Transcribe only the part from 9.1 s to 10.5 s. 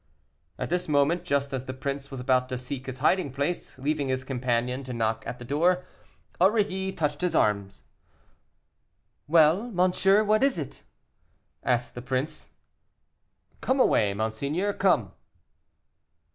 "Well, monsieur, what